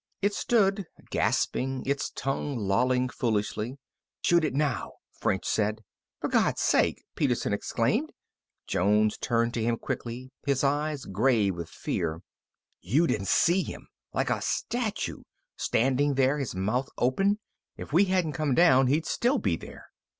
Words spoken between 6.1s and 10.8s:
"For God's sake!" Peterson exclaimed. Jones turned to him quickly, his